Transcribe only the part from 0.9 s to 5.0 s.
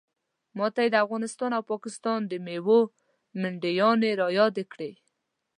د افغانستان او پاکستان د میوو منډیانې رایادې کړې.